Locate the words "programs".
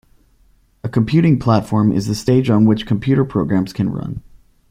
3.23-3.71